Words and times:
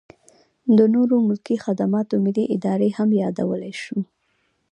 د 0.77 0.79
نورو 0.95 1.15
ملکي 1.27 1.55
خدماتو 1.65 2.15
ملي 2.25 2.45
ادارې 2.55 2.89
هم 2.97 3.09
یادولی 3.23 3.73
شو. 3.81 3.97